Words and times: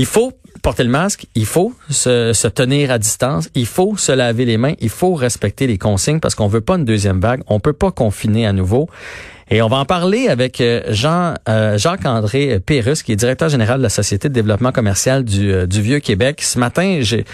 Il 0.00 0.06
faut 0.06 0.32
porter 0.62 0.82
le 0.82 0.88
masque, 0.88 1.26
il 1.34 1.44
faut 1.44 1.74
se, 1.90 2.32
se, 2.32 2.48
tenir 2.48 2.90
à 2.90 2.98
distance, 2.98 3.50
il 3.54 3.66
faut 3.66 3.98
se 3.98 4.12
laver 4.12 4.46
les 4.46 4.56
mains, 4.56 4.72
il 4.80 4.88
faut 4.88 5.12
respecter 5.12 5.66
les 5.66 5.76
consignes 5.76 6.20
parce 6.20 6.34
qu'on 6.34 6.46
veut 6.46 6.62
pas 6.62 6.76
une 6.76 6.86
deuxième 6.86 7.20
vague, 7.20 7.42
on 7.48 7.60
peut 7.60 7.74
pas 7.74 7.90
confiner 7.90 8.46
à 8.46 8.54
nouveau. 8.54 8.88
Et 9.50 9.60
on 9.60 9.68
va 9.68 9.76
en 9.76 9.84
parler 9.84 10.28
avec 10.28 10.62
euh, 10.62 10.84
Jean 10.88 11.34
euh, 11.50 11.76
Jacques-André 11.76 12.60
Pérus, 12.60 13.02
qui 13.02 13.12
est 13.12 13.16
directeur 13.16 13.50
général 13.50 13.76
de 13.76 13.82
la 13.82 13.90
Société 13.90 14.30
de 14.30 14.32
développement 14.32 14.72
commercial 14.72 15.22
du, 15.22 15.52
euh, 15.52 15.66
du 15.66 15.82
Vieux-Québec. 15.82 16.40
Ce 16.40 16.58
matin, 16.58 17.00
j'ai 17.02 17.26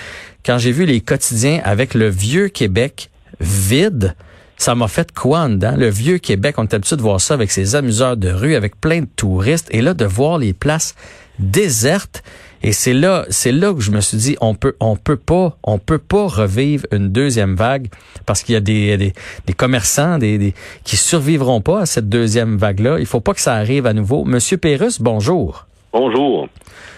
quand 0.45 0.59
j'ai 0.59 0.73
vu 0.73 0.87
les 0.87 1.01
quotidiens 1.01 1.61
avec 1.63 1.95
le 1.95 2.09
Vieux-Québec 2.09 3.11
vide, 3.39 4.17
ça 4.57 4.75
m'a 4.75 4.89
fait 4.89 5.13
quoi 5.13 5.41
en 5.43 5.51
dedans? 5.51 5.75
Le 5.77 5.89
vieux 5.89 6.19
Québec, 6.19 6.57
on 6.59 6.65
est 6.65 6.75
habitué 6.75 6.97
de 6.97 7.03
voir 7.03 7.21
ça 7.21 7.35
avec 7.35 7.53
ses 7.53 7.77
amuseurs 7.77 8.17
de 8.17 8.31
rue, 8.31 8.57
avec 8.57 8.81
plein 8.81 9.03
de 9.03 9.09
touristes, 9.15 9.69
et 9.71 9.83
là, 9.83 9.95
de 9.95 10.05
voir 10.05 10.39
les 10.39 10.53
places 10.53 10.95
désertes. 11.39 12.23
Et 12.67 12.73
c'est 12.73 12.95
là, 12.95 13.25
c'est 13.31 13.53
là 13.53 13.73
que 13.73 13.81
je 13.81 13.93
me 13.93 14.01
suis 14.01 14.19
dit, 14.19 14.37
on 14.41 14.57
peut, 14.57 14.75
on 14.81 14.97
peut 14.97 15.17
pas, 15.17 15.57
on 15.63 15.79
peut 15.79 15.99
pas 15.99 16.27
revivre 16.27 16.85
une 16.91 17.11
deuxième 17.11 17.55
vague 17.55 17.87
parce 18.27 18.43
qu'il 18.43 18.55
y 18.55 18.57
a 18.57 18.61
des, 18.61 18.97
des, 18.97 19.13
des 19.47 19.53
commerçants, 19.53 20.19
des, 20.19 20.37
des, 20.37 20.53
qui 20.83 20.97
survivront 20.97 21.61
pas 21.61 21.83
à 21.83 21.87
cette 21.87 22.09
deuxième 22.09 22.57
vague-là. 22.57 22.99
Il 22.99 23.07
faut 23.07 23.21
pas 23.21 23.35
que 23.35 23.41
ça 23.41 23.55
arrive 23.55 23.87
à 23.87 23.93
nouveau. 23.93 24.25
Monsieur 24.25 24.57
Pérus, 24.57 25.01
bonjour. 25.01 25.67
Bonjour. 25.93 26.49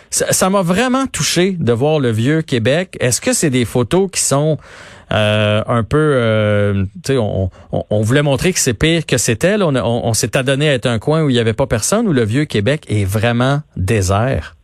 Ça 0.09 0.49
m'a 0.49 0.63
vraiment 0.63 1.07
touché 1.07 1.51
de 1.51 1.73
voir 1.75 2.01
le 2.01 2.13
vieux 2.13 2.41
Québec. 2.41 2.97
Est-ce 2.99 3.21
que 3.21 3.35
c'est 3.35 3.51
des 3.51 3.67
photos 3.67 4.11
qui 4.11 4.23
sont 4.23 4.57
euh, 5.13 5.63
un 5.67 5.85
peu, 5.85 5.99
euh, 5.99 6.85
tu 7.05 7.13
sais, 7.13 7.19
on, 7.19 7.51
on, 7.73 7.85
on, 7.91 8.01
voulait 8.01 8.23
montrer 8.23 8.55
que 8.55 8.59
c'est 8.59 8.73
pire 8.73 9.05
que 9.05 9.19
c'était. 9.19 9.57
On, 9.61 9.77
on, 9.77 10.07
on 10.07 10.15
s'est 10.15 10.35
adonné 10.35 10.71
à 10.71 10.73
être 10.73 10.87
un 10.87 10.99
coin 10.99 11.25
où 11.25 11.29
il 11.29 11.35
n'y 11.35 11.39
avait 11.39 11.53
pas 11.53 11.67
personne, 11.67 12.09
où 12.09 12.15
le 12.15 12.25
vieux 12.25 12.47
Québec 12.47 12.87
est 12.89 13.05
vraiment 13.05 13.61
désert. 13.77 14.55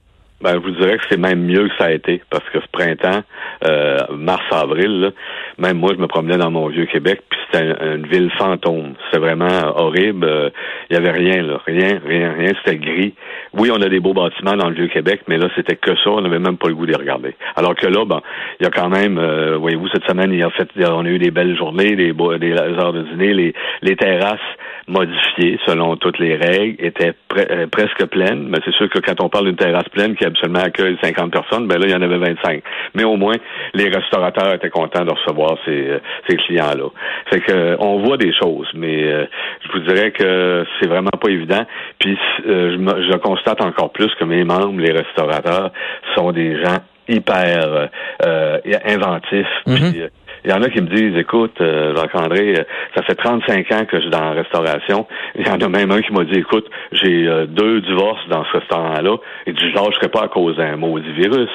Ben, 0.44 0.56
je 0.56 0.58
vous 0.58 0.72
dirais 0.72 0.98
que 0.98 1.04
c'est 1.08 1.18
même 1.18 1.40
mieux 1.40 1.68
que 1.68 1.74
ça 1.78 1.86
a 1.86 1.92
été, 1.92 2.20
parce 2.28 2.44
que 2.50 2.60
ce 2.60 2.66
printemps, 2.70 3.22
euh, 3.66 3.96
mars-avril, 4.14 5.14
même 5.56 5.78
moi, 5.78 5.92
je 5.94 5.98
me 5.98 6.06
promenais 6.06 6.36
dans 6.36 6.50
mon 6.50 6.68
vieux 6.68 6.84
Québec, 6.84 7.22
puis 7.30 7.40
c'était 7.50 7.64
une 7.64 8.06
ville 8.06 8.30
fantôme. 8.32 8.92
C'était 9.06 9.24
vraiment 9.24 9.72
horrible. 9.74 10.26
Il 10.26 10.28
euh, 10.28 10.50
y 10.90 10.96
avait 10.96 11.12
rien, 11.12 11.42
là. 11.42 11.62
Rien, 11.64 11.98
rien, 12.06 12.34
rien. 12.34 12.52
C'était 12.62 12.76
gris. 12.76 13.14
Oui, 13.54 13.70
on 13.72 13.80
a 13.80 13.88
des 13.88 14.00
beaux 14.00 14.12
bâtiments 14.12 14.54
dans 14.54 14.68
le 14.68 14.74
vieux 14.74 14.88
Québec, 14.88 15.22
mais 15.28 15.38
là, 15.38 15.48
c'était 15.56 15.76
que 15.76 15.96
ça. 15.96 16.10
On 16.10 16.20
n'avait 16.20 16.38
même 16.38 16.58
pas 16.58 16.68
le 16.68 16.74
goût 16.74 16.84
les 16.84 16.94
regarder. 16.94 17.34
Alors 17.56 17.74
que 17.74 17.86
là, 17.86 18.04
bon, 18.04 18.20
il 18.60 18.64
y 18.64 18.66
a 18.66 18.70
quand 18.70 18.90
même, 18.90 19.16
euh, 19.16 19.56
voyez-vous, 19.56 19.88
cette 19.94 20.04
semaine, 20.04 20.30
il 20.30 20.42
a 20.42 20.50
fait, 20.50 20.68
on 20.86 21.06
a 21.06 21.08
eu 21.08 21.18
des 21.18 21.30
belles 21.30 21.56
journées, 21.56 21.96
des, 21.96 22.12
des 22.12 22.52
heures 22.52 22.92
de 22.92 23.02
dîner, 23.04 23.32
les, 23.32 23.54
les 23.80 23.96
terrasses 23.96 24.40
modifiées 24.88 25.58
selon 25.64 25.96
toutes 25.96 26.18
les 26.18 26.36
règles 26.36 26.76
étaient 26.84 27.14
euh, 27.38 27.66
presque 27.68 28.04
pleines. 28.06 28.48
Mais 28.48 28.58
c'est 28.64 28.74
sûr 28.74 28.90
que 28.90 28.98
quand 28.98 29.20
on 29.22 29.28
parle 29.28 29.46
d'une 29.46 29.56
terrasse 29.56 29.88
pleine 29.88 30.14
qui 30.16 30.24
absolument 30.34 30.60
accueille 30.60 30.96
50 31.02 31.32
personnes, 31.32 31.66
ben 31.66 31.78
là, 31.78 31.86
il 31.86 31.92
y 31.92 31.94
en 31.94 32.02
avait 32.02 32.18
25. 32.18 32.62
Mais 32.94 33.04
au 33.04 33.16
moins, 33.16 33.36
les 33.74 33.88
restaurateurs 33.88 34.54
étaient 34.54 34.70
contents 34.70 35.04
de 35.04 35.12
recevoir 35.12 35.56
ces, 35.64 35.88
euh, 35.88 35.98
ces 36.28 36.36
clients-là. 36.36 36.88
Fait 37.30 37.40
que 37.40 37.76
on 37.78 38.02
voit 38.04 38.16
des 38.16 38.32
choses, 38.32 38.68
mais 38.74 39.04
euh, 39.04 39.26
je 39.64 39.72
vous 39.72 39.84
dirais 39.86 40.10
que 40.10 40.64
c'est 40.80 40.88
vraiment 40.88 41.10
pas 41.10 41.30
évident. 41.30 41.64
Puis 41.98 42.18
je, 42.44 42.76
je 42.76 43.16
constate 43.18 43.60
encore 43.62 43.92
plus 43.92 44.12
que 44.18 44.24
mes 44.24 44.44
membres, 44.44 44.80
les 44.80 44.92
restaurateurs, 44.92 45.70
sont 46.16 46.32
des 46.32 46.62
gens 46.62 46.78
hyper 47.08 47.90
inventifs. 48.86 49.46
Mm-hmm. 49.66 50.08
Il 50.44 50.50
y 50.50 50.52
en 50.52 50.62
a 50.62 50.68
qui 50.68 50.80
me 50.80 50.88
disent, 50.88 51.16
écoute, 51.16 51.58
euh, 51.60 51.96
Jacques-André, 51.96 52.54
euh, 52.58 52.64
ça 52.94 53.02
fait 53.02 53.14
35 53.14 53.72
ans 53.72 53.84
que 53.86 53.96
je 53.96 54.02
suis 54.02 54.10
dans 54.10 54.20
la 54.20 54.32
restauration. 54.32 55.06
Il 55.36 55.46
y 55.46 55.50
en 55.50 55.58
a 55.58 55.68
même 55.68 55.90
un 55.90 56.02
qui 56.02 56.12
m'a 56.12 56.24
dit, 56.24 56.38
écoute, 56.38 56.68
j'ai 56.92 57.26
euh, 57.26 57.46
deux 57.46 57.80
divorces 57.80 58.28
dans 58.28 58.44
ce 58.44 58.58
restaurant-là. 58.58 59.16
Et 59.46 59.52
du 59.52 59.72
genre, 59.72 59.90
je 59.90 59.96
serais 59.96 60.10
pas 60.10 60.24
à 60.24 60.28
cause 60.28 60.56
d'un 60.56 60.76
maudit 60.76 61.12
virus. 61.12 61.50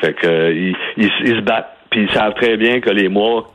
Fait 0.00 0.14
que 0.14 0.52
ils, 0.52 0.76
ils, 0.96 1.10
se 1.10 1.40
battent. 1.40 1.76
Puis 1.90 2.02
ils 2.02 2.10
savent 2.10 2.34
très 2.34 2.56
bien 2.56 2.80
que 2.80 2.90
les 2.90 3.08
mois 3.08 3.46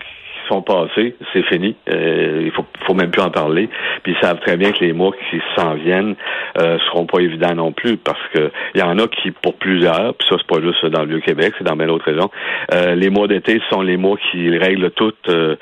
sont 0.52 0.62
passés, 0.62 1.16
c'est 1.32 1.44
fini. 1.44 1.76
Euh, 1.90 2.42
il 2.46 2.52
faut, 2.52 2.66
faut 2.86 2.94
même 2.94 3.10
plus 3.10 3.22
en 3.22 3.32
parler. 3.32 3.70
Puis 4.04 4.14
ils 4.14 4.26
savent 4.26 4.40
très 4.40 4.58
bien 4.58 4.72
que 4.72 4.84
les 4.84 4.94
mois 4.94 5.12
qui 5.30 5.40
s'en 5.56 5.76
viennent 5.76 6.16
euh, 6.60 6.78
seront 6.88 7.06
pas 7.06 7.20
évidents 7.20 7.56
non 7.56 7.72
plus, 7.72 7.98
parce 7.98 8.20
que 8.34 8.52
il 8.76 8.82
y 8.82 8.84
en 8.84 8.98
a 9.00 9.08
qui, 9.08 9.32
pour 9.32 9.56
plusieurs, 9.56 10.14
puis 10.16 10.28
ça 10.30 10.36
c'est 10.38 10.48
pas 10.48 10.62
juste 10.62 10.86
dans 10.88 11.04
le 11.04 11.08
Vieux-Québec, 11.08 11.54
c'est 11.58 11.64
dans 11.64 11.76
bien 11.76 11.88
d'autres 11.88 12.06
régions, 12.06 12.30
euh, 12.74 12.96
les 12.96 13.10
mois 13.10 13.28
d'été 13.28 13.62
sont 13.70 13.82
les 13.82 13.98
mois 13.98 14.18
qui 14.32 14.58
règlent 14.58 14.92
tout 14.92 15.14
euh, 15.30 15.56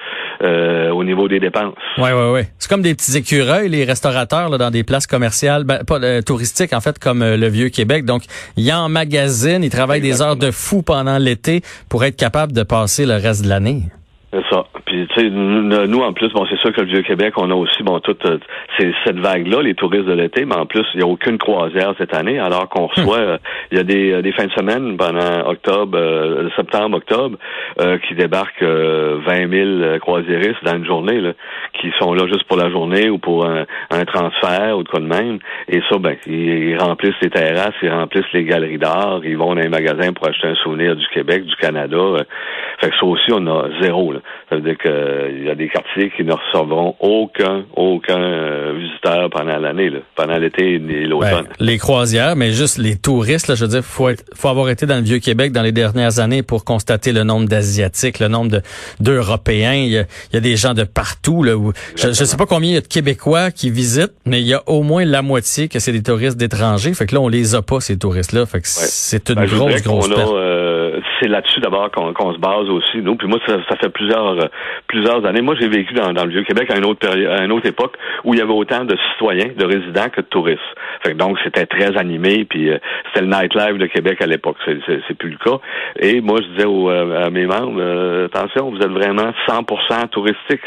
au 0.91 1.03
niveau 1.03 1.27
des 1.27 1.39
dépenses. 1.39 1.75
Oui, 1.97 2.09
oui, 2.13 2.31
oui. 2.33 2.41
C'est 2.57 2.69
comme 2.69 2.81
des 2.81 2.95
petits 2.95 3.17
écureuils, 3.17 3.69
les 3.69 3.83
restaurateurs 3.83 4.50
là, 4.50 4.57
dans 4.57 4.71
des 4.71 4.83
places 4.83 5.07
commerciales, 5.07 5.63
ben, 5.63 5.83
pas 5.85 6.00
touristiques 6.23 6.73
en 6.73 6.81
fait, 6.81 6.97
comme 6.97 7.19
le 7.19 7.47
Vieux-Québec. 7.47 8.06
Donc, 8.06 8.23
ils 8.57 8.71
emmagasine, 8.71 9.63
ils 9.63 9.69
travaillent 9.69 10.01
des 10.01 10.21
heures 10.21 10.35
de 10.35 10.51
fou 10.51 10.81
pendant 10.81 11.17
l'été 11.17 11.61
pour 11.89 12.03
être 12.03 12.16
capables 12.16 12.53
de 12.53 12.63
passer 12.63 13.06
le 13.06 13.13
reste 13.13 13.44
de 13.44 13.50
l'année. 13.50 13.81
C'est 14.31 14.44
ça. 14.50 14.63
Puis 14.89 15.07
tu 15.13 15.22
sais, 15.22 15.29
nous 15.29 16.00
en 16.00 16.13
plus, 16.13 16.29
bon, 16.29 16.47
c'est 16.50 16.57
sûr 16.57 16.73
que 16.73 16.81
le 16.81 16.88
Vieux-Québec, 16.88 17.35
on 17.38 17.51
a 17.51 17.53
aussi 17.53 17.83
bon 17.83 18.00
toute 18.00 18.25
euh, 18.25 18.39
cette 19.05 19.19
vague-là, 19.19 19.61
les 19.61 19.75
touristes 19.75 20.07
de 20.07 20.13
l'été, 20.13 20.45
mais 20.45 20.55
en 20.55 20.66
plus, 20.66 20.83
il 20.95 20.97
n'y 20.97 21.03
a 21.03 21.07
aucune 21.07 21.38
croisière 21.38 21.94
cette 22.00 22.16
année, 22.16 22.39
alors 22.39 22.67
qu'on 22.69 22.88
reçoit 22.88 23.19
euh, 23.19 23.38
il 23.72 23.77
y 23.77 23.81
a 23.81 23.83
des, 23.83 24.13
euh, 24.13 24.22
des 24.23 24.31
fins 24.31 24.47
de 24.47 24.51
semaine 24.53 24.97
pendant 24.97 25.47
octobre, 25.47 26.50
septembre, 26.55 26.97
octobre, 26.97 27.38
qui 28.07 28.16
débarquent 28.16 28.63
20 28.63 29.50
000 29.85 30.00
croisiéristes 30.00 30.63
dans 30.63 30.77
une 30.77 30.85
journée, 30.85 31.21
là, 31.21 31.33
qui 31.79 31.91
sont 32.00 32.13
là 32.13 32.25
juste 32.25 32.45
pour 32.45 32.57
la 32.57 32.71
journée 32.71 33.11
ou 33.11 33.19
pour 33.19 33.45
un, 33.45 33.66
transfert 34.06 34.75
ou 34.77 34.83
de 34.83 34.89
quoi 34.89 35.01
de 35.01 35.06
même. 35.06 35.38
Et 35.67 35.81
ça, 35.89 36.00
ben, 36.00 36.16
ils, 36.25 36.75
remplissent 36.77 37.19
les 37.21 37.29
terrasses, 37.29 37.75
ils 37.83 37.91
remplissent 37.91 38.31
les 38.33 38.44
galeries 38.44 38.79
d'art, 38.79 39.21
ils 39.23 39.38
vont 39.38 39.53
dans 39.53 39.61
les 39.61 39.69
magasins 39.69 40.13
pour 40.13 40.27
acheter 40.27 40.47
un 40.47 40.56
souvenir 40.56 40.95
du 40.95 41.07
Québec, 41.09 41.45
du 41.45 41.56
Canada. 41.57 41.97
Fait 42.79 42.89
que 42.89 42.95
ça 42.95 43.06
aussi, 43.06 43.31
on 43.31 43.45
a 43.45 43.67
zéro. 43.81 44.13
Là. 44.13 44.19
Ça 44.50 44.56
veut 44.56 44.61
dire 44.61 44.78
qu'il 44.81 44.91
euh, 44.91 45.45
y 45.45 45.50
a 45.50 45.56
des 45.56 45.67
quartiers 45.67 46.12
qui 46.16 46.23
ne 46.23 46.34
recevront 46.34 46.95
aucun, 47.00 47.66
aucun 47.75 48.19
euh, 48.19 48.73
visiteur 48.78 49.29
pendant 49.29 49.57
l'année, 49.57 49.91
pendant 50.16 50.38
l'été 50.38 50.73
et 50.75 51.06
l'automne. 51.06 51.47
les 51.59 51.78
croisières, 51.78 52.35
mais 52.35 52.51
juste 52.51 52.78
les 52.78 52.95
touristes, 52.95 53.47
là, 53.47 53.56
je 53.56 53.66
veux 53.66 53.69
dire, 53.69 53.84
faut 53.84 54.09
faut 54.34 54.47
avoir 54.47 54.69
été 54.69 54.85
dans 54.85 54.95
le 54.95 55.03
Vieux-Québec 55.03 55.51
dans 55.51 55.62
les 55.62 55.72
dernières 55.72 56.19
années 56.19 56.44
pour 56.44 56.63
constater 56.63 57.12
le 57.12 57.23
nombre 57.23 57.47
d'Asiatiques, 57.47 58.19
le 58.19 58.28
nombre 58.28 58.51
de 58.51 58.62
d'Européens. 59.00 59.73
Il, 59.73 60.06
y 60.34 60.38
a 60.38 60.39
des 60.39 60.56
gens 60.56 60.73
de 60.73 60.84
partout. 60.84 61.44
Là, 61.44 61.56
où, 61.57 61.73
je 61.95 62.07
ne 62.07 62.13
sais 62.13 62.38
pas 62.38 62.45
combien 62.45 62.69
il 62.69 62.73
y 62.73 62.78
a 62.78 62.81
de 62.81 62.88
Québécois 62.88 63.51
qui 63.51 63.69
visitent, 63.69 64.16
mais 64.25 64.41
il 64.41 64.47
y 64.47 64.53
a 64.53 64.63
au 64.68 64.84
moins 64.84 65.06
la 65.06 65.22
moitié 65.22 65.68
que 65.68 65.79
c'est 65.79 65.91
des 65.91 66.03
touristes 66.03 66.38
d'étrangers. 66.38 66.94
Fait 66.94 67.06
que 67.06 67.16
là, 67.16 67.22
on 67.22 67.28
les 67.28 67.56
a 67.56 67.62
pas, 67.62 67.79
ces 67.79 67.97
touristes-là. 67.97 68.45
Fait 68.45 68.62
que 68.62 68.68
c'est 68.68 69.29
une 69.29 69.35
ben, 69.35 69.45
grosse, 69.45 69.84
grosse 69.84 70.09
perte. 70.09 70.31
Euh, 70.31 70.78
c'est 71.19 71.28
là-dessus 71.28 71.59
d'abord 71.59 71.91
qu'on 71.91 72.34
se 72.34 72.40
base 72.40 72.69
aussi, 72.69 72.97
nous. 73.02 73.16
Puis 73.16 73.28
moi, 73.28 73.40
ça, 73.46 73.57
ça 73.69 73.75
fait 73.78 73.90
plusieurs 73.90 74.50
plusieurs 74.88 75.25
années. 75.25 75.41
Moi, 75.41 75.56
j'ai 75.59 75.68
vécu 75.68 75.94
dans, 75.94 76.12
le 76.12 76.30
Vieux-Québec 76.30 76.69
à 76.72 76.78
une 76.78 76.85
autre 76.85 77.00
période, 77.00 77.31
à 77.31 77.44
une 77.44 77.52
autre 77.52 77.66
époque 77.66 77.96
où 78.24 78.34
il 78.34 78.40
y 78.40 78.41
avait 78.41 78.53
autant 78.53 78.85
de 78.85 78.96
citoyens, 79.12 79.50
de 79.56 79.66
résidents 79.66 80.09
que 80.09 80.22
de 80.22 80.25
touristes. 80.28 80.62
Fait 81.04 81.14
donc, 81.14 81.38
c'était 81.44 81.66
très 81.66 81.98
animé, 81.98 82.46
puis 82.46 82.70
euh, 82.70 82.78
c'était 83.08 83.26
le 83.26 83.32
nightlife 83.32 83.78
de 83.78 83.86
Québec 83.88 84.22
à 84.22 84.26
l'époque. 84.26 84.58
C'est 84.66 85.18
plus 85.18 85.31
le 85.31 85.38
cas. 85.38 85.60
Et 86.00 86.22
moi, 86.22 86.40
je 86.42 86.48
disais 86.48 86.68
euh, 86.68 87.25
à 87.25 87.30
mes 87.30 87.46
membres, 87.46 87.80
euh, 87.80 88.25
attention, 88.25 88.69
vous 88.69 88.78
êtes 88.78 88.92
vraiment 88.92 89.31
100% 89.48 90.10
touristique. 90.10 90.62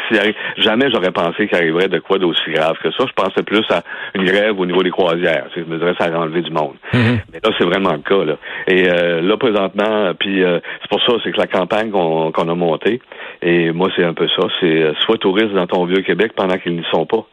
jamais 0.58 0.90
j'aurais 0.92 1.12
pensé 1.12 1.48
qu'il 1.48 1.56
arriverait 1.56 1.88
de 1.88 1.98
quoi 1.98 2.18
d'aussi 2.18 2.50
grave 2.50 2.76
que 2.82 2.90
ça. 2.92 3.04
Je 3.06 3.12
pensais 3.12 3.42
plus 3.42 3.64
à 3.70 3.82
une 4.14 4.24
grève 4.24 4.58
au 4.58 4.66
niveau 4.66 4.82
des 4.82 4.90
croisières. 4.90 5.46
Je 5.56 5.62
me 5.62 5.78
dirais 5.78 5.94
ça 5.98 6.06
a 6.06 6.18
enlevé 6.18 6.42
du 6.42 6.50
monde. 6.50 6.74
Mm-hmm. 6.92 7.18
Mais 7.32 7.40
là, 7.42 7.50
c'est 7.58 7.64
vraiment 7.64 7.92
le 7.92 7.98
cas. 7.98 8.24
Là. 8.24 8.36
Et 8.66 8.84
là, 8.84 9.36
présentement, 9.36 10.12
puis 10.18 10.42
c'est 10.42 10.88
pour 10.90 11.02
ça, 11.02 11.12
c'est 11.24 11.32
que 11.32 11.38
la 11.38 11.46
campagne 11.46 11.90
qu'on 11.90 12.48
a 12.48 12.54
montée, 12.54 13.00
et 13.42 13.72
moi, 13.72 13.88
c'est 13.96 14.04
un 14.04 14.14
peu 14.14 14.28
ça. 14.28 14.46
C'est 14.60 14.82
euh, 14.82 14.92
soit 15.00 15.18
touriste 15.18 15.52
dans 15.52 15.66
ton 15.66 15.84
vieux 15.84 16.02
Québec 16.02 16.32
pendant 16.36 16.56
qu'ils 16.58 16.76
n'y 16.76 16.84
sont 16.92 17.06
pas. 17.06 17.26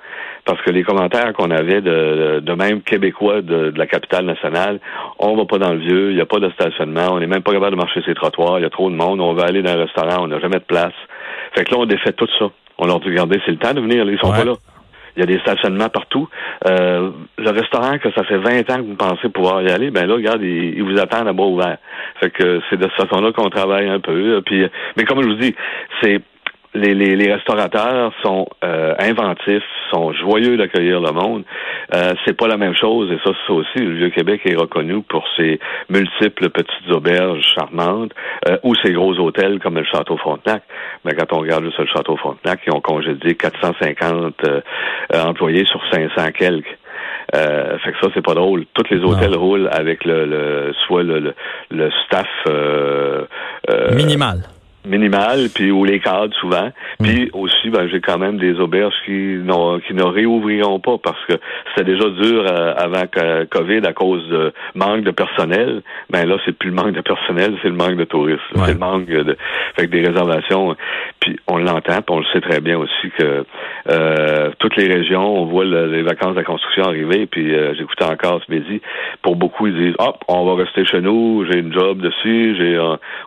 Parce 0.45 0.61
que 0.61 0.71
les 0.71 0.83
commentaires 0.83 1.33
qu'on 1.33 1.51
avait 1.51 1.81
de, 1.81 2.39
de, 2.39 2.53
même 2.53 2.81
québécois 2.81 3.41
de, 3.41 3.73
la 3.75 3.87
capitale 3.87 4.25
nationale, 4.25 4.79
on 5.19 5.35
va 5.35 5.45
pas 5.45 5.57
dans 5.57 5.73
le 5.73 5.79
vieux, 5.79 6.09
il 6.11 6.15
n'y 6.15 6.21
a 6.21 6.25
pas 6.25 6.39
de 6.39 6.49
stationnement, 6.51 7.09
on 7.11 7.19
n'est 7.19 7.27
même 7.27 7.43
pas 7.43 7.51
capable 7.51 7.71
de 7.71 7.81
marcher 7.81 8.01
ces 8.05 8.13
trottoirs, 8.13 8.59
il 8.59 8.63
y 8.63 8.65
a 8.65 8.69
trop 8.69 8.89
de 8.89 8.95
monde, 8.95 9.21
on 9.21 9.33
va 9.33 9.43
aller 9.43 9.61
dans 9.61 9.71
un 9.71 9.83
restaurant, 9.83 10.23
on 10.23 10.27
n'a 10.27 10.39
jamais 10.39 10.59
de 10.59 10.63
place. 10.63 10.93
Fait 11.55 11.63
que 11.63 11.73
là, 11.73 11.81
on 11.81 11.85
défait 11.85 12.13
tout 12.13 12.27
ça. 12.37 12.49
On 12.77 12.87
leur 12.87 12.99
dit, 12.99 13.09
regardez, 13.09 13.39
c'est 13.45 13.51
le 13.51 13.57
temps 13.57 13.73
de 13.73 13.81
venir, 13.81 14.09
ils 14.09 14.19
sont 14.19 14.31
pas 14.31 14.45
là. 14.45 14.53
Il 15.17 15.19
y 15.19 15.23
a 15.23 15.25
des 15.25 15.39
stationnements 15.39 15.89
partout. 15.89 16.29
Euh, 16.65 17.09
le 17.37 17.49
restaurant 17.49 17.97
que 17.97 18.09
ça 18.13 18.23
fait 18.23 18.37
20 18.37 18.69
ans 18.69 18.77
que 18.77 18.87
vous 18.87 18.95
pensez 18.95 19.27
pouvoir 19.27 19.61
y 19.61 19.69
aller, 19.69 19.91
ben 19.91 20.07
là, 20.07 20.13
regarde, 20.13 20.41
ils, 20.41 20.81
vous 20.81 20.97
attendent 20.97 21.27
à 21.27 21.33
bas 21.33 21.43
ouvert. 21.43 21.77
Fait 22.21 22.29
que 22.29 22.61
c'est 22.69 22.77
de 22.77 22.83
cette 22.83 23.09
façon-là 23.09 23.33
qu'on 23.33 23.49
travaille 23.49 23.89
un 23.89 23.99
peu. 23.99 24.41
Puis, 24.45 24.65
mais 24.95 25.03
comme 25.03 25.21
je 25.21 25.27
vous 25.27 25.35
dis, 25.35 25.55
c'est 26.01 26.21
les, 26.73 26.93
les, 26.93 27.15
les, 27.15 27.33
restaurateurs 27.33 28.13
sont 28.21 28.47
euh, 28.63 28.93
inventifs, 28.99 29.63
sont 29.91 30.13
joyeux 30.13 30.57
d'accueillir 30.57 31.01
le 31.01 31.11
monde. 31.11 31.43
Euh, 31.95 32.13
c'est 32.25 32.37
pas 32.37 32.47
la 32.47 32.57
même 32.57 32.75
chose, 32.75 33.11
et 33.11 33.17
ça, 33.23 33.31
ça 33.47 33.53
aussi, 33.53 33.79
le 33.79 33.95
Vieux-Québec 33.95 34.41
est 34.45 34.55
reconnu 34.55 35.01
pour 35.01 35.25
ses 35.35 35.59
multiples 35.89 36.49
petites 36.49 36.91
auberges 36.91 37.43
charmantes 37.55 38.11
euh, 38.47 38.57
ou 38.63 38.75
ses 38.75 38.93
gros 38.93 39.17
hôtels 39.19 39.59
comme 39.59 39.75
le 39.75 39.85
Château 39.85 40.17
Frontenac. 40.17 40.63
Mais 41.05 41.13
quand 41.13 41.33
on 41.33 41.39
regarde 41.39 41.65
juste 41.65 41.79
le 41.79 41.87
Château 41.87 42.17
Frontenac, 42.17 42.59
ils 42.67 42.73
ont 42.73 42.81
congédié 42.81 43.35
450 43.35 44.35
euh, 44.45 44.61
employés 45.13 45.65
sur 45.65 45.81
500 45.91 46.31
quelques. 46.37 46.77
Euh, 47.35 47.77
fait 47.79 47.91
que 47.91 47.97
ça, 48.01 48.07
c'est 48.13 48.25
pas 48.25 48.33
drôle. 48.33 48.65
Tous 48.73 48.85
les 48.91 49.03
hôtels 49.03 49.35
roulent 49.35 49.69
avec 49.71 50.03
le, 50.05 50.25
le 50.25 50.73
soit 50.87 51.03
le, 51.03 51.19
le, 51.19 51.35
le 51.69 51.91
staff 52.05 52.27
euh, 52.47 53.25
minimal 53.93 54.43
minimal, 54.85 55.47
puis 55.53 55.71
ou 55.71 55.83
les 55.85 55.99
cadres 55.99 56.33
souvent. 56.35 56.71
Mm. 56.99 57.03
Puis 57.03 57.29
aussi, 57.33 57.69
ben, 57.69 57.87
j'ai 57.89 58.01
quand 58.01 58.17
même 58.17 58.37
des 58.37 58.59
auberges 58.59 58.95
qui, 59.05 59.37
qui 59.87 59.93
ne 59.93 60.03
réouvriront 60.03 60.79
pas 60.79 60.97
parce 60.97 61.23
que 61.25 61.33
c'était 61.69 61.91
déjà 61.91 62.09
dur 62.09 62.45
euh, 62.47 62.73
avant 62.77 63.07
que 63.07 63.45
COVID 63.45 63.85
à 63.85 63.93
cause 63.93 64.27
de 64.29 64.53
manque 64.75 65.03
de 65.03 65.11
personnel. 65.11 65.81
Ben 66.09 66.27
là, 66.27 66.37
c'est 66.45 66.57
plus 66.57 66.69
le 66.69 66.75
manque 66.75 66.93
de 66.93 67.01
personnel, 67.01 67.57
c'est 67.61 67.69
le 67.69 67.75
manque 67.75 67.97
de 67.97 68.05
touristes. 68.05 68.41
C'est 68.53 68.73
le 68.73 68.79
manque 68.79 69.05
de 69.05 69.37
fait 69.75 69.87
que 69.87 69.91
des 69.91 70.07
réservations. 70.07 70.75
Puis 71.19 71.37
on 71.47 71.57
l'entend, 71.57 72.01
puis 72.01 72.15
on 72.15 72.19
le 72.19 72.25
sait 72.33 72.41
très 72.41 72.61
bien 72.61 72.77
aussi 72.77 73.11
que 73.17 73.43
euh, 73.89 74.51
toutes 74.59 74.75
les 74.77 74.87
régions, 74.87 75.41
on 75.41 75.45
voit 75.45 75.65
les 75.65 76.03
vacances 76.03 76.31
de 76.31 76.39
la 76.39 76.43
construction 76.43 76.85
arriver, 76.85 77.25
puis 77.25 77.53
euh, 77.53 77.73
j'écoutais 77.75 78.05
encore 78.05 78.41
ce 78.45 78.51
midi, 78.51 78.81
pour 79.21 79.35
beaucoup, 79.35 79.67
ils 79.67 79.75
disent 79.75 79.95
Hop, 79.99 80.23
on 80.27 80.45
va 80.45 80.63
rester 80.63 80.85
chez 80.85 81.01
nous, 81.01 81.45
j'ai 81.49 81.59
une 81.59 81.73
job 81.73 81.99
dessus, 81.99 82.55
j'ai 82.57 82.79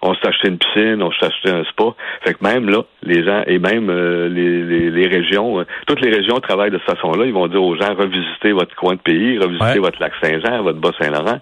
on 0.02 0.14
s'est 0.14 0.28
acheté 0.28 0.48
une 0.48 0.58
piscine, 0.58 1.02
on 1.02 1.12
s'est 1.12 1.26
acheté 1.26 1.41
un 1.50 1.64
spa. 1.64 1.84
Fait 2.24 2.34
que 2.34 2.44
même 2.44 2.68
là, 2.68 2.82
les 3.02 3.24
gens 3.24 3.42
et 3.46 3.58
même 3.58 3.90
euh, 3.90 4.28
les, 4.28 4.90
les, 4.90 5.06
régions, 5.06 5.60
euh, 5.60 5.64
toutes 5.86 6.00
les 6.00 6.10
régions 6.10 6.38
travaillent 6.40 6.70
de 6.70 6.78
cette 6.86 6.96
façon-là. 6.96 7.26
Ils 7.26 7.32
vont 7.32 7.48
dire 7.48 7.62
aux 7.62 7.76
gens 7.76 7.94
revisitez 7.94 8.52
votre 8.52 8.74
coin 8.76 8.94
de 8.94 9.00
pays, 9.00 9.38
revisitez 9.38 9.78
votre 9.78 10.00
lac 10.00 10.12
Saint-Jean, 10.22 10.62
votre 10.62 10.80
Bas-Saint-Laurent. 10.80 11.40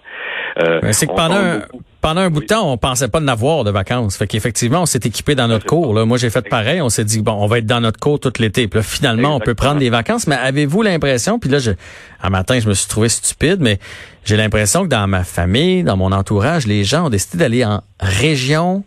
Euh, 0.59 0.79
c'est 0.91 1.07
que 1.07 1.13
pendant 1.13 1.35
un, 1.35 1.61
pendant 2.01 2.21
un 2.21 2.29
bout 2.29 2.41
de 2.41 2.47
temps, 2.47 2.71
on 2.71 2.77
pensait 2.77 3.07
pas 3.07 3.19
de 3.19 3.25
n'avoir 3.25 3.63
de 3.63 3.71
vacances. 3.71 4.17
Fait 4.17 4.27
qu'effectivement, 4.27 4.81
on 4.81 4.85
s'est 4.85 5.01
équipé 5.03 5.35
dans 5.35 5.47
notre 5.47 5.65
cours. 5.65 5.93
Là. 5.93 6.05
Moi, 6.05 6.17
j'ai 6.17 6.29
fait 6.29 6.47
pareil. 6.47 6.81
On 6.81 6.89
s'est 6.89 7.05
dit 7.05 7.21
bon, 7.21 7.33
on 7.33 7.45
va 7.45 7.59
être 7.59 7.65
dans 7.65 7.79
notre 7.79 7.99
cours 7.99 8.19
tout 8.19 8.33
l'été. 8.39 8.67
Puis 8.67 8.79
là, 8.79 8.83
finalement, 8.83 9.35
on 9.35 9.39
peut 9.39 9.55
prendre 9.55 9.79
des 9.79 9.89
vacances. 9.89 10.27
Mais 10.27 10.35
avez-vous 10.35 10.81
l'impression 10.81 11.39
Puis 11.39 11.49
là, 11.49 11.59
je, 11.59 11.71
un 12.21 12.29
matin, 12.29 12.59
je 12.59 12.67
me 12.67 12.73
suis 12.73 12.89
trouvé 12.89 13.07
stupide, 13.07 13.57
mais 13.59 13.79
j'ai 14.25 14.35
l'impression 14.35 14.83
que 14.83 14.89
dans 14.89 15.07
ma 15.07 15.23
famille, 15.23 15.83
dans 15.83 15.97
mon 15.97 16.11
entourage, 16.11 16.65
les 16.65 16.83
gens 16.83 17.05
ont 17.05 17.09
décidé 17.09 17.37
d'aller 17.37 17.65
en 17.65 17.81
région 17.99 18.83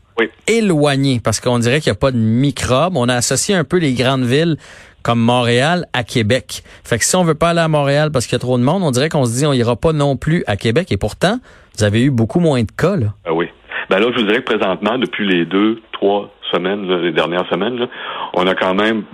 éloigné 0.46 1.20
parce 1.22 1.40
qu'on 1.40 1.58
dirait 1.58 1.81
qu'il 1.81 1.90
n'y 1.90 1.96
a 1.96 2.00
pas 2.00 2.11
de 2.11 2.16
microbes. 2.16 2.96
On 2.96 3.08
a 3.08 3.14
associé 3.14 3.55
un 3.55 3.64
peu 3.64 3.78
les 3.78 3.94
grandes 3.94 4.25
villes 4.25 4.56
comme 5.02 5.20
Montréal 5.20 5.84
à 5.93 6.02
Québec. 6.02 6.62
Fait 6.82 6.99
que 6.99 7.05
si 7.05 7.14
on 7.14 7.25
veut 7.25 7.34
pas 7.34 7.50
aller 7.50 7.61
à 7.61 7.69
Montréal 7.69 8.11
parce 8.12 8.26
qu'il 8.26 8.34
y 8.34 8.37
a 8.37 8.40
trop 8.40 8.58
de 8.58 8.62
monde, 8.62 8.82
on 8.82 8.90
dirait 8.90 9.08
qu'on 9.08 9.26
se 9.26 9.37
dit 9.37 9.46
on 9.46 9.52
ira 9.52 9.76
pas 9.76 9.93
non 9.93 10.16
plus 10.16 10.44
à 10.46 10.56
Québec. 10.56 10.90
Et 10.90 10.96
pourtant, 10.96 11.38
vous 11.76 11.84
avez 11.84 12.02
eu 12.02 12.11
beaucoup 12.11 12.40
moins 12.40 12.62
de 12.62 12.72
cas. 12.72 12.96
Là. 12.96 13.08
Ah 13.26 13.34
oui. 13.34 13.49
Ben 13.90 13.99
là, 13.99 14.06
je 14.14 14.20
vous 14.20 14.26
dirais 14.26 14.43
que 14.43 14.55
présentement, 14.55 14.96
depuis 14.99 15.28
les 15.28 15.44
deux, 15.44 15.82
trois 15.93 16.31
semaines, 16.52 16.90
les 17.02 17.12
dernières 17.12 17.46
semaines, 17.50 17.87
on 18.32 18.46
a 18.46 18.55
quand 18.55 18.75
même 18.75 19.05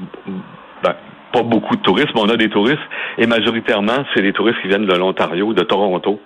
ben, 0.83 0.95
pas 1.33 1.43
beaucoup 1.43 1.77
de 1.77 1.83
touristes, 1.83 2.11
mais 2.15 2.21
on 2.21 2.29
a 2.29 2.37
des 2.37 2.51
touristes. 2.51 2.79
Et 3.19 3.27
majoritairement, 3.27 4.05
c'est 4.15 4.23
des 4.23 4.33
touristes 4.33 4.61
qui 4.63 4.69
viennent 4.69 4.87
de 4.87 4.97
l'Ontario, 4.97 5.53
de 5.55 5.63
Toronto. 5.65 6.21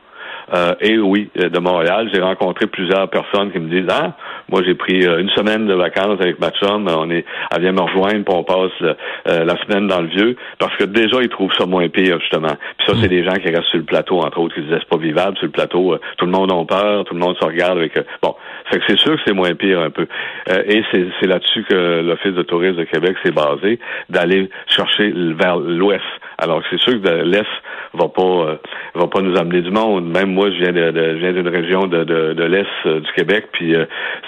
Euh, 0.53 0.75
et 0.81 0.99
oui, 0.99 1.31
euh, 1.39 1.49
de 1.49 1.59
Montréal. 1.59 2.11
J'ai 2.13 2.21
rencontré 2.21 2.67
plusieurs 2.67 3.09
personnes 3.09 3.51
qui 3.53 3.59
me 3.59 3.69
disent 3.69 3.89
Ah, 3.91 4.13
moi 4.51 4.63
j'ai 4.65 4.75
pris 4.75 5.07
euh, 5.07 5.21
une 5.21 5.31
semaine 5.31 5.67
de 5.67 5.75
vacances 5.75 6.21
avec 6.21 6.39
ma 6.39 6.51
chum, 6.51 6.87
on 6.89 7.11
est 7.11 7.25
elle 7.55 7.63
vient 7.63 7.73
me 7.73 7.81
rejoindre 7.81 8.25
pour 8.25 8.37
on 8.37 8.45
passe 8.45 8.95
la 9.27 9.57
semaine 9.65 9.87
dans 9.87 10.01
le 10.01 10.09
vieux. 10.09 10.37
Parce 10.59 10.77
que 10.77 10.85
déjà, 10.85 11.23
ils 11.23 11.29
trouvent 11.29 11.53
ça 11.59 11.67
moins 11.67 11.89
pire, 11.89 12.19
justement. 12.21 12.55
Puis 12.79 12.87
ça, 12.87 12.95
c'est 13.01 13.07
mm. 13.07 13.09
des 13.09 13.25
gens 13.25 13.35
qui 13.35 13.49
restent 13.49 13.71
sur 13.71 13.79
le 13.79 13.85
plateau, 13.85 14.19
entre 14.21 14.39
autres, 14.41 14.55
qui 14.55 14.63
disaient 14.63 14.79
c'est 14.81 14.89
pas 14.89 15.03
vivable 15.03 15.37
sur 15.37 15.47
le 15.47 15.53
plateau. 15.53 15.97
tout 16.19 16.27
le 16.27 16.33
monde 16.33 16.53
a 16.53 16.65
peur, 16.65 17.05
tout 17.05 17.15
le 17.15 17.21
monde 17.21 17.37
se 17.41 17.45
regarde 17.45 17.79
avec 17.79 17.99
bon. 18.23 18.35
Fait 18.71 18.79
que 18.79 18.85
c'est 18.89 18.99
sûr 18.99 19.15
que 19.17 19.21
c'est 19.27 19.35
moins 19.35 19.55
pire 19.55 19.81
un 19.81 19.91
peu. 19.91 20.07
et 20.49 20.83
c'est 20.91 21.27
là-dessus 21.27 21.65
que 21.69 22.03
l'Office 22.03 22.35
de 22.35 22.43
tourisme 22.43 22.77
de 22.77 22.85
Québec 22.85 23.17
s'est 23.23 23.33
basé, 23.33 23.79
d'aller 24.09 24.51
chercher 24.67 25.13
vers 25.15 25.57
l'ouest. 25.57 26.03
Alors 26.39 26.63
c'est 26.71 26.81
sûr 26.81 27.01
que 27.01 27.23
l'Est 27.23 27.47
va 27.95 28.09
pas 28.09 28.59
va 28.95 29.07
pas 29.09 29.21
nous 29.21 29.37
amener 29.37 29.61
du 29.63 29.71
monde. 29.71 30.07
Même 30.07 30.33
moi, 30.33 30.51
je 30.51 30.57
viens 30.57 30.73
de, 30.73 30.91
de 30.91 31.13
viens 31.19 31.33
d'une 31.33 31.49
région 31.49 31.87
de, 31.87 32.05
de, 32.05 32.33
de 32.33 32.45
l'Est 32.45 32.67
euh, 32.87 33.01
du 33.01 33.13
Québec, 33.13 33.49
puis 33.53 33.75
euh, 33.75 33.85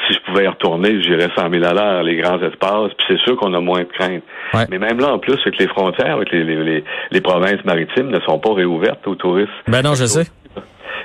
si 0.07 0.15
je 0.15 0.21
pouvais 0.21 0.45
y 0.45 0.49
retourner, 0.49 1.01
j'irais 1.03 1.29
100 1.37 1.51
000 1.51 1.65
à 1.65 1.73
l'heure, 1.73 2.03
les 2.03 2.17
grands 2.17 2.41
espaces, 2.43 2.93
puis 2.99 3.07
c'est 3.09 3.21
sûr 3.21 3.37
qu'on 3.37 3.55
a 3.55 3.61
moins 3.61 3.81
de 3.81 3.89
crainte. 3.89 4.23
Mais 4.71 4.79
même 4.79 4.99
là, 4.99 5.13
en 5.13 5.19
plus, 5.19 5.39
avec 5.43 5.59
les 5.59 5.69
frontières, 5.69 6.15
avec 6.17 6.33
les, 6.33 6.45
les, 6.45 6.85
les, 7.11 7.21
provinces 7.21 7.65
maritimes 7.65 8.11
ne 8.11 8.21
sont 8.21 8.39
pas 8.39 8.55
réouvertes 8.55 9.07
aux 9.07 9.15
touristes. 9.15 9.51
Ben 9.69 9.83
non, 9.83 9.95
je 9.95 10.07
sais 10.07 10.27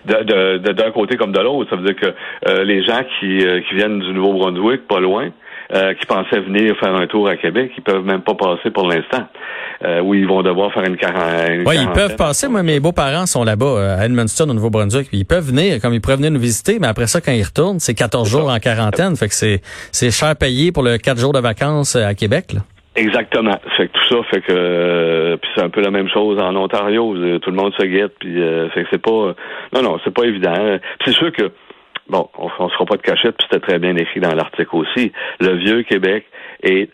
d'un 0.06 0.24
de, 0.24 0.90
côté 0.90 1.16
comme 1.16 1.32
de 1.32 1.40
l'autre. 1.40 1.70
Ça 1.70 1.76
veut 1.76 1.86
dire 1.86 1.96
que 1.96 2.14
euh, 2.50 2.64
les 2.64 2.84
gens 2.84 3.02
qui, 3.20 3.38
qui 3.38 3.76
viennent 3.76 4.00
du 4.00 4.14
Nouveau-Brunswick, 4.14 4.88
pas 4.88 5.00
loin, 5.00 5.30
euh, 5.74 5.94
qui 5.94 6.06
pensaient 6.06 6.42
venir 6.42 6.76
faire 6.78 6.96
un 6.96 7.08
tour 7.08 7.28
à 7.30 7.38
Québec, 7.38 7.72
ils 7.78 7.84
peuvent 7.84 8.04
même 8.04 8.22
pas 8.22 8.36
passer 8.36 8.72
pour 8.72 8.88
l'instant. 8.88 9.26
Euh, 9.84 10.00
où 10.00 10.14
ils 10.14 10.28
vont 10.28 10.44
devoir 10.44 10.72
faire 10.74 10.84
une, 10.84 10.96
quarantaine. 10.96 11.64
Oui, 11.66 11.76
ils 11.82 11.90
peuvent 11.90 12.16
passer. 12.16 12.48
Moi, 12.48 12.62
mes 12.62 12.80
beaux-parents 12.80 13.26
sont 13.26 13.44
là-bas, 13.44 13.66
euh, 13.66 13.98
à 13.98 14.06
Edmundston, 14.06 14.48
au 14.48 14.54
Nouveau-Brunswick. 14.54 15.08
Ils 15.12 15.26
peuvent 15.26 15.48
venir, 15.48 15.82
comme 15.82 15.96
ils 15.96 16.02
pourraient 16.02 16.18
venir 16.18 16.30
nous 16.30 16.40
visiter, 16.40 16.78
mais 16.80 16.86
après 16.86 17.08
ça, 17.08 17.20
quand 17.20 17.32
ils 17.32 17.42
retournent, 17.42 17.80
c'est 17.80 17.96
14 17.96 18.30
jours 18.30 18.52
en 18.52 18.60
quarantaine. 18.60 19.16
Fait 19.16 19.28
que 19.28 19.34
c'est, 19.34 19.62
c'est 19.92 20.12
cher 20.12 20.36
payé 20.36 20.72
pour 20.72 20.84
le 20.84 21.00
4 21.00 21.20
jours 21.20 21.34
de 21.34 21.40
vacances 21.40 21.96
à 21.96 22.14
Québec, 22.14 22.54
là. 22.54 22.60
Exactement. 22.96 23.58
Fait 23.78 23.88
que 23.88 23.94
tout 23.94 24.16
ça 24.16 24.24
fait 24.30 24.42
que 24.42 25.38
puis 25.42 25.50
c'est 25.56 25.64
un 25.64 25.70
peu 25.70 25.82
la 25.82 25.92
même 25.92 26.10
chose 26.10 26.38
en 26.40 26.54
Ontario. 26.58 27.16
Tout 27.40 27.50
le 27.50 27.56
monde 27.56 27.74
se 27.80 27.86
guette. 27.86 28.12
Puis 28.20 28.36
fait 28.74 28.84
que 28.84 28.88
c'est 28.92 29.02
pas. 29.02 29.34
non 29.74 29.82
non, 29.82 29.98
c'est 30.04 30.14
pas 30.14 30.26
évident. 30.26 30.78
C'est 31.06 31.14
sûr 31.14 31.32
que 31.32 31.52
bon, 32.10 32.30
on, 32.38 32.46
ne 32.46 32.70
se 32.70 32.74
fera 32.74 32.86
pas 32.86 32.98
de 32.98 33.02
cachette, 33.02 33.36
puis 33.38 33.48
c'était 33.50 33.66
très 33.66 33.80
bien 33.80 33.96
écrit 33.96 34.20
dans 34.20 34.34
l'article 34.34 34.76
aussi. 34.76 35.12
Le 35.40 35.56
vieux 35.56 35.84
Québec 35.84 36.26
est 36.64 36.90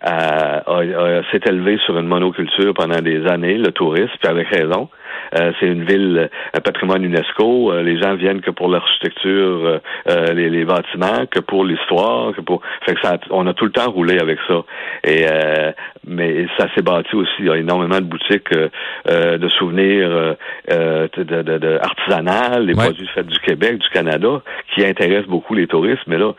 s'est 1.32 1.42
élevé 1.46 1.78
sur 1.86 1.98
une 1.98 2.08
monoculture 2.08 2.74
pendant 2.74 3.02
des 3.02 3.26
années, 3.28 3.58
le 3.58 3.72
tourisme, 3.72 4.14
puis 4.20 4.30
avec 4.30 4.48
raison. 4.48 4.90
Euh, 5.36 5.52
c'est 5.60 5.68
une 5.68 5.84
ville, 5.84 6.30
un 6.54 6.60
patrimoine 6.60 7.04
UNESCO. 7.04 7.72
Euh, 7.72 7.84
les 7.84 8.00
gens 8.00 8.16
viennent 8.16 8.42
que 8.42 8.52
pour 8.52 8.70
l'architecture, 8.70 9.80
euh, 10.08 10.34
les, 10.34 10.50
les, 10.50 10.66
bâtiments, 10.66 11.26
que 11.30 11.40
pour 11.40 11.66
l'histoire, 11.66 12.34
que 12.34 12.42
pour. 12.42 12.62
Fait 12.86 12.96
que 12.96 13.02
ça, 13.02 13.18
on 13.30 13.46
a 13.48 13.54
tout 13.54 13.66
le 13.66 13.72
temps 13.72 13.92
roulé 13.92 14.20
avec 14.20 14.40
ça. 14.48 14.64
Et 15.04 15.26
mais 16.06 16.48
ça 16.58 16.68
s'est 16.74 16.82
bâti 16.82 17.16
aussi. 17.16 17.32
Il 17.40 17.46
y 17.46 17.50
a 17.50 17.58
énormément 17.58 18.00
de 18.00 18.06
boutiques 18.06 18.52
de 18.54 19.48
souvenirs 19.50 20.36
de, 20.70 21.24
de, 21.24 21.42
de, 21.42 21.80
artisanales, 21.82 22.66
les 22.66 22.74
produits 22.74 23.08
faits 23.08 23.28
du 23.28 23.40
Québec, 23.40 23.78
du 23.80 23.90
Canada, 23.90 24.42
qui 24.74 24.86
intéressent 24.86 25.28
beaucoup 25.28 25.54
les 25.54 25.68
touristes. 25.68 26.04
Mais 26.08 26.18
là, 26.18 26.34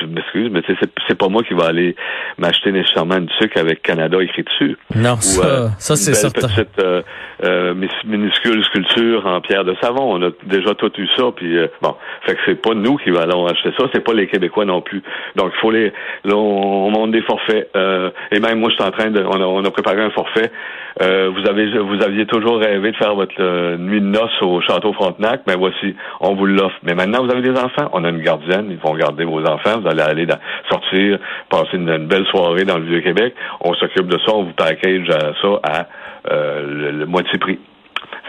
je 0.00 0.06
m'excuse, 0.06 0.50
mais 0.50 0.62
c'est 1.08 1.18
pas 1.18 1.28
moi 1.28 1.42
qui 1.42 1.54
va 1.54 1.66
aller 1.66 1.96
m'acheter 2.38 2.72
nécessairement 2.72 3.16
une 3.16 3.28
sucre 3.40 3.58
avec 3.58 3.82
Canada 3.82 4.18
écrit 4.22 4.42
dessus. 4.42 4.76
Non, 4.94 5.16
ça, 5.16 5.46
euh, 5.46 5.68
ça 5.78 5.96
c'est 5.96 6.14
certain. 6.14 6.48
petite 6.48 6.82
euh, 6.82 7.02
euh, 7.44 7.74
minuscule 8.04 8.64
sculpture 8.64 9.26
en 9.26 9.40
pierre 9.40 9.64
de 9.64 9.74
savon. 9.80 10.14
On 10.14 10.22
a 10.22 10.30
déjà 10.46 10.74
tout 10.74 10.92
eu 10.98 11.06
ça, 11.16 11.24
puis 11.34 11.56
bon, 11.82 11.94
fait 12.26 12.34
que 12.34 12.40
c'est 12.46 12.60
pas 12.60 12.74
nous 12.74 12.96
qui 12.96 13.10
allons 13.10 13.46
acheter 13.46 13.70
ça, 13.78 13.86
c'est 13.92 14.04
pas 14.04 14.14
les 14.14 14.26
Québécois 14.26 14.64
non 14.64 14.80
plus. 14.80 15.02
Donc 15.36 15.52
il 15.54 15.60
faut 15.60 15.70
les, 15.70 15.92
là 16.24 16.34
on, 16.36 16.90
monte 16.90 17.12
des 17.12 17.22
forfaits. 17.22 17.70
et 17.74 18.40
même 18.40 18.60
moi, 18.60 18.70
je 18.70 18.74
suis 18.74 18.84
en 18.84 18.90
train 18.90 19.10
de, 19.10 19.22
on 19.22 19.40
a, 19.40 19.44
on 19.44 19.64
a 19.64 19.70
préparé 19.70 20.00
un 20.02 20.10
forfait. 20.10 20.50
vous 20.98 21.48
avez, 21.48 21.78
vous 21.78 22.02
aviez 22.02 22.26
toujours 22.26 22.58
rêvé 22.58 22.92
de 22.92 22.96
faire 22.96 23.14
votre 23.14 23.76
nuit 23.76 24.00
de 24.00 24.06
noces 24.06 24.42
au 24.42 24.60
château 24.60 24.92
Frontenac, 24.92 25.42
mais 25.46 25.54
voici, 25.56 25.94
on 26.20 26.34
vous 26.34 26.46
l'offre. 26.46 26.76
Mais 26.82 26.94
maintenant, 26.94 27.24
vous 27.24 27.30
avez 27.30 27.42
des 27.42 27.58
enfants, 27.58 27.90
on 27.92 28.04
a 28.04 28.10
une 28.10 28.22
gardienne, 28.22 28.66
ils 28.70 28.78
vont 28.78 28.94
garder 28.94 29.24
vos 29.24 29.44
enfants 29.44 29.79
vous 29.80 29.88
allez 29.88 30.02
aller 30.02 30.26
sortir, 30.70 31.18
passer 31.48 31.76
une, 31.76 32.06
belle 32.06 32.26
soirée 32.26 32.64
dans 32.64 32.78
le 32.78 32.84
Vieux-Québec. 32.84 33.34
On 33.60 33.74
s'occupe 33.74 34.06
de 34.06 34.18
ça, 34.18 34.32
on 34.34 34.44
vous 34.44 34.52
package 34.52 35.08
ça 35.08 35.48
à 35.62 35.86
euh, 36.30 36.92
le, 36.92 37.06
moitié 37.06 37.38
prix. 37.38 37.58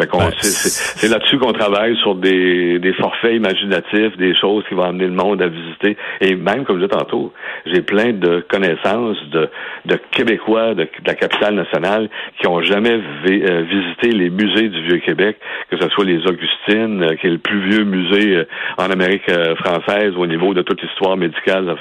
Qu'on, 0.08 0.32
c'est, 0.40 1.08
là-dessus 1.10 1.38
qu'on 1.38 1.54
travaille 1.54 1.96
sur 1.98 2.16
des, 2.16 2.80
des 2.80 2.94
forfaits 2.94 3.36
imaginatifs, 3.36 4.18
des 4.18 4.36
choses 4.36 4.64
qui 4.68 4.76
vont 4.76 4.84
amener 4.84 5.06
le 5.06 5.14
monde 5.14 5.42
à 5.42 5.48
visiter. 5.48 5.98
Et 6.22 6.36
même, 6.36 6.66
comme 6.66 6.80
je 6.80 6.86
disais 6.86 6.98
tantôt, 6.98 7.34
j'ai 7.66 7.82
plein 7.82 8.14
de 8.14 8.46
connaissances 8.50 9.18
de, 9.32 9.50
de 9.86 10.00
Québécois 10.12 10.74
de, 10.74 10.88
la 11.06 11.16
capitale 11.16 11.56
nationale 11.56 12.10
qui 12.40 12.48
ont 12.48 12.62
jamais 12.62 13.00
euh, 13.28 13.62
visité 13.64 14.12
les 14.12 14.30
musées 14.30 14.70
du 14.70 14.82
Vieux-Québec, 14.84 15.38
que 15.70 15.78
ce 15.78 15.90
soit 15.90 16.06
les 16.06 16.26
Augustines, 16.28 17.04
euh, 17.04 17.16
qui 17.16 17.28
est 17.28 17.32
le 17.32 17.38
plus 17.38 17.62
vieux 17.70 17.84
musée 17.84 18.38
euh, 18.38 18.46
en 18.78 18.90
Amérique 18.90 19.30
française 19.64 20.14
au 20.18 20.26
niveau 20.26 20.54
de 20.54 20.62
toute 20.62 20.82
l'histoire 20.82 21.18
médicale. 21.18 21.76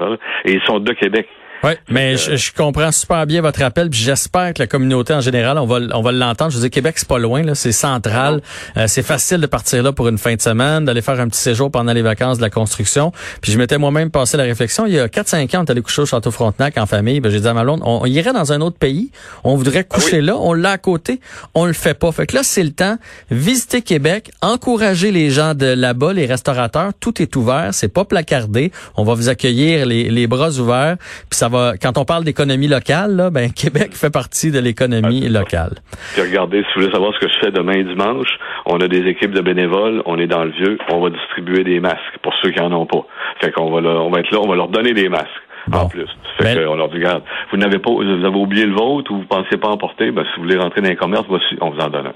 Et 0.44 0.52
ils 0.52 0.62
sont 0.62 0.78
de 0.78 0.92
Québec. 0.92 1.28
Oui, 1.62 1.72
mais 1.90 2.16
je, 2.16 2.36
je, 2.36 2.52
comprends 2.54 2.90
super 2.90 3.26
bien 3.26 3.42
votre 3.42 3.60
appel, 3.62 3.90
puis 3.90 4.00
j'espère 4.00 4.54
que 4.54 4.60
la 4.60 4.66
communauté 4.66 5.12
en 5.12 5.20
général, 5.20 5.58
on 5.58 5.66
va, 5.66 5.78
on 5.92 6.00
va 6.00 6.10
l'entendre. 6.10 6.50
Je 6.50 6.56
veux 6.56 6.62
dire, 6.62 6.70
Québec, 6.70 6.94
c'est 6.96 7.06
pas 7.06 7.18
loin, 7.18 7.42
là, 7.42 7.54
c'est 7.54 7.72
central. 7.72 8.40
Euh, 8.78 8.86
c'est 8.86 9.02
facile 9.02 9.42
de 9.42 9.46
partir 9.46 9.82
là 9.82 9.92
pour 9.92 10.08
une 10.08 10.16
fin 10.16 10.34
de 10.34 10.40
semaine, 10.40 10.86
d'aller 10.86 11.02
faire 11.02 11.20
un 11.20 11.28
petit 11.28 11.40
séjour 11.40 11.70
pendant 11.70 11.92
les 11.92 12.00
vacances 12.00 12.38
de 12.38 12.42
la 12.42 12.48
construction. 12.48 13.12
Puis 13.42 13.52
je 13.52 13.58
m'étais 13.58 13.76
moi-même 13.76 14.10
passé 14.10 14.38
la 14.38 14.44
réflexion. 14.44 14.86
Il 14.86 14.94
y 14.94 14.98
a 14.98 15.08
4-5 15.08 15.54
ans, 15.54 15.60
on 15.60 15.64
est 15.64 15.70
allé 15.70 15.82
coucher 15.82 16.00
au 16.00 16.06
Château 16.06 16.30
Frontenac 16.30 16.78
en 16.78 16.86
famille. 16.86 17.20
Ben, 17.20 17.30
j'ai 17.30 17.40
dit 17.40 17.48
à 17.48 17.52
ma 17.52 17.62
blonde, 17.62 17.82
on, 17.84 18.06
irait 18.06 18.32
dans 18.32 18.54
un 18.54 18.62
autre 18.62 18.78
pays. 18.78 19.10
On 19.44 19.56
voudrait 19.56 19.86
ah 19.90 19.94
coucher 19.94 20.22
là. 20.22 20.38
On 20.38 20.54
l'a 20.54 20.70
à 20.70 20.78
côté. 20.78 21.20
On 21.52 21.66
le 21.66 21.74
fait 21.74 21.94
pas. 21.94 22.10
Fait 22.10 22.26
que 22.26 22.36
là, 22.36 22.42
c'est 22.42 22.64
le 22.64 22.72
temps. 22.72 22.96
Visiter 23.30 23.82
Québec, 23.82 24.30
encourager 24.40 25.12
les 25.12 25.28
gens 25.28 25.52
de 25.52 25.66
là-bas, 25.66 26.14
les 26.14 26.24
restaurateurs. 26.24 26.92
Tout 26.98 27.20
est 27.20 27.36
ouvert. 27.36 27.68
C'est 27.72 27.88
pas 27.88 28.06
placardé. 28.06 28.72
On 28.96 29.04
va 29.04 29.12
vous 29.12 29.28
accueillir 29.28 29.84
les, 29.84 30.08
les 30.08 30.26
bras 30.26 30.52
ouverts. 30.52 30.96
Puis 31.28 31.38
ça 31.38 31.49
va, 31.50 31.74
quand 31.80 31.98
on 31.98 32.04
parle 32.04 32.24
d'économie 32.24 32.68
locale, 32.68 33.16
là, 33.16 33.30
ben, 33.30 33.52
Québec 33.52 33.90
fait 33.92 34.10
partie 34.10 34.50
de 34.50 34.58
l'économie 34.58 35.28
locale. 35.28 35.74
Puis 36.14 36.22
regardez, 36.22 36.60
si 36.62 36.66
vous 36.74 36.80
voulez 36.80 36.92
savoir 36.92 37.12
ce 37.14 37.18
que 37.18 37.30
je 37.30 37.38
fais 37.44 37.52
demain 37.52 37.82
dimanche, 37.82 38.28
on 38.66 38.78
a 38.78 38.88
des 38.88 39.06
équipes 39.06 39.32
de 39.32 39.42
bénévoles, 39.42 40.02
on 40.06 40.18
est 40.18 40.26
dans 40.26 40.44
le 40.44 40.52
vieux, 40.52 40.78
on 40.90 41.00
va 41.00 41.10
distribuer 41.10 41.64
des 41.64 41.80
masques 41.80 42.18
pour 42.22 42.32
ceux 42.42 42.50
qui 42.50 42.60
en 42.60 42.72
ont 42.72 42.86
pas. 42.86 43.04
Fait 43.42 43.52
qu'on 43.52 43.70
va, 43.70 43.80
on 44.00 44.10
va 44.10 44.20
être 44.20 44.30
là, 44.30 44.38
on 44.40 44.48
va 44.48 44.56
leur 44.56 44.68
donner 44.68 44.92
des 44.92 45.08
masques. 45.08 45.28
En 45.72 45.88
plus. 45.88 46.06
Fait 46.38 46.54
ben- 46.54 46.66
qu'on 46.66 46.74
leur 46.74 46.88
dit, 46.88 46.96
regarde, 46.96 47.22
vous 47.52 47.58
n'avez 47.58 47.78
pas, 47.78 47.90
vous 47.90 48.02
avez 48.02 48.36
oublié 48.36 48.66
le 48.66 48.74
vôtre 48.74 49.10
ou 49.12 49.18
vous 49.18 49.26
pensiez 49.26 49.58
pas 49.58 49.68
emporter, 49.68 50.10
ben, 50.10 50.24
si 50.24 50.36
vous 50.36 50.44
voulez 50.44 50.56
rentrer 50.56 50.80
dans 50.80 50.88
les 50.88 50.96
commerces, 50.96 51.26
voici, 51.28 51.56
on 51.60 51.70
vous 51.70 51.80
en 51.80 51.88
donne 51.88 52.06
un. 52.08 52.12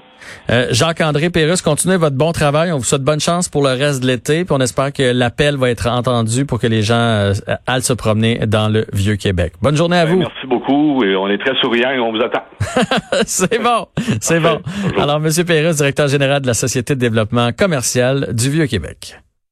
Euh, 0.49 0.67
Jacques-André 0.71 1.29
Pérus, 1.29 1.61
continuez 1.61 1.97
votre 1.97 2.15
bon 2.15 2.31
travail. 2.31 2.71
On 2.71 2.77
vous 2.77 2.83
souhaite 2.83 3.03
bonne 3.03 3.19
chance 3.19 3.49
pour 3.49 3.63
le 3.63 3.69
reste 3.69 4.01
de 4.01 4.07
l'été. 4.07 4.45
Puis 4.45 4.53
on 4.53 4.59
espère 4.59 4.91
que 4.91 5.03
l'appel 5.13 5.57
va 5.57 5.69
être 5.69 5.87
entendu 5.87 6.45
pour 6.45 6.59
que 6.59 6.67
les 6.67 6.81
gens 6.81 6.95
euh, 6.95 7.33
aillent 7.67 7.81
se 7.81 7.93
promener 7.93 8.39
dans 8.47 8.69
le 8.69 8.85
Vieux-Québec. 8.93 9.53
Bonne 9.61 9.75
journée 9.75 9.97
à 9.97 10.05
ben, 10.05 10.13
vous. 10.13 10.19
Merci 10.19 10.47
beaucoup. 10.47 11.03
Et 11.03 11.15
on 11.15 11.27
est 11.27 11.37
très 11.37 11.55
souriants 11.61 11.91
et 11.91 11.99
on 11.99 12.11
vous 12.11 12.21
attend. 12.21 12.43
c'est 13.25 13.61
bon. 13.61 13.87
C'est 14.21 14.39
bon. 14.39 14.59
Alors, 14.99 15.19
Monsieur 15.19 15.43
Pérus, 15.43 15.77
directeur 15.77 16.07
général 16.07 16.41
de 16.41 16.47
la 16.47 16.53
Société 16.53 16.95
de 16.95 16.99
développement 16.99 17.51
commercial 17.51 18.33
du 18.33 18.49
Vieux-Québec. 18.49 19.19